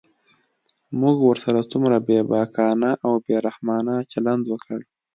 موږ 0.99 1.15
ورسره 1.29 1.61
څومره 1.71 1.95
بېباکانه 2.07 2.91
او 3.05 3.13
بې 3.25 3.35
رحمانه 3.47 3.95
چلند 4.11 4.43
وکړ. 4.47 4.79